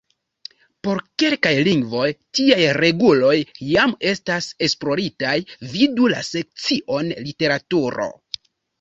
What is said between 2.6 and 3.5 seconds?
reguloj